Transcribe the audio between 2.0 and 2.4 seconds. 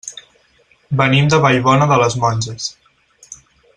les